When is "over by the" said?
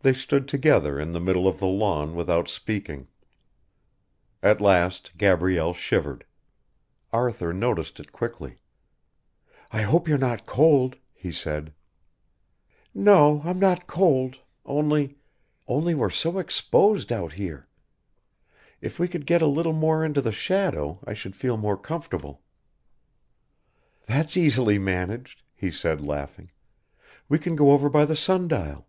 27.72-28.16